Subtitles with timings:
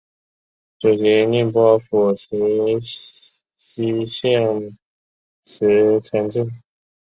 [0.79, 2.35] 祖籍宁波府慈
[3.59, 4.75] 溪县
[5.43, 6.49] 慈城镇。